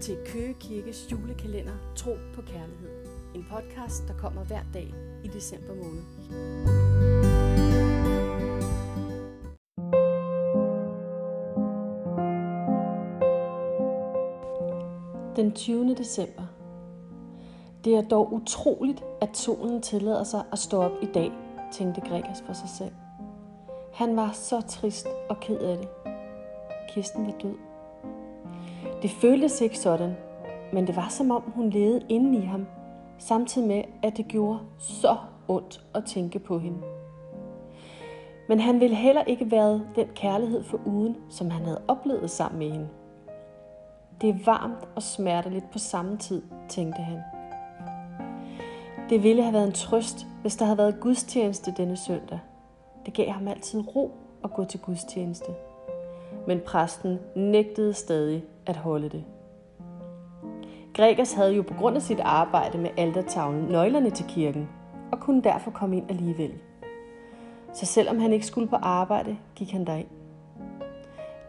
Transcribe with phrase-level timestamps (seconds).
[0.00, 2.90] til Køge Kirkes julekalender Tro på Kærlighed.
[3.34, 4.94] En podcast, der kommer hver dag
[5.24, 6.02] i december måned.
[15.36, 15.94] Den 20.
[15.94, 16.42] december.
[17.84, 21.32] Det er dog utroligt, at solen tillader sig at stå op i dag,
[21.72, 22.94] tænkte Gregers for sig selv.
[23.94, 25.88] Han var så trist og ked af det.
[26.94, 27.69] Kirsten var død.
[29.02, 30.16] Det føltes ikke sådan,
[30.72, 32.66] men det var som om hun levede inde i ham,
[33.18, 35.16] samtidig med, at det gjorde så
[35.48, 36.78] ondt at tænke på hende.
[38.48, 42.58] Men han ville heller ikke være den kærlighed for uden, som han havde oplevet sammen
[42.58, 42.88] med hende.
[44.20, 47.18] Det er varmt og smerteligt på samme tid, tænkte han.
[49.10, 52.40] Det ville have været en trøst, hvis der havde været gudstjeneste denne søndag.
[53.06, 54.10] Det gav ham altid ro
[54.44, 55.52] at gå til gudstjeneste.
[56.50, 59.24] Men præsten nægtede stadig at holde det.
[60.94, 64.68] Gregers havde jo på grund af sit arbejde med altertavlen nøglerne til kirken,
[65.12, 66.52] og kunne derfor komme ind alligevel.
[67.72, 70.08] Så selvom han ikke skulle på arbejde, gik han derind.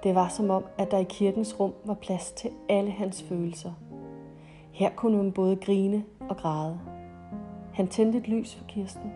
[0.04, 3.72] Det var som om, at der i kirkens rum var plads til alle hans følelser.
[4.72, 6.80] Her kunne man både grine og græde.
[7.74, 9.12] Han tændte et lys for Kirsten.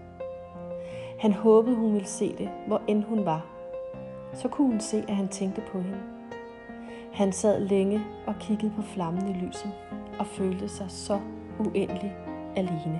[1.19, 3.54] Han håbede, hun ville se det, hvor end hun var.
[4.35, 5.97] Så kunne hun se, at han tænkte på hende.
[7.13, 9.71] Han sad længe og kiggede på flammen i lyset
[10.19, 11.19] og følte sig så
[11.59, 12.15] uendelig
[12.55, 12.99] alene.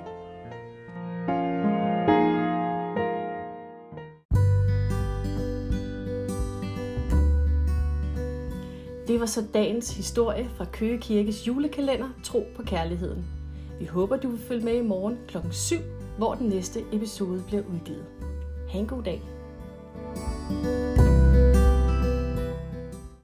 [9.08, 13.26] Det var så dagens historie fra Køge Kirkes julekalender Tro på Kærligheden.
[13.80, 15.38] Vi håber, du vil følge med i morgen kl.
[15.52, 15.76] 7,
[16.18, 18.06] hvor den næste episode bliver udgivet.
[18.72, 19.22] Ha' en god dag.
[20.16, 20.85] thank you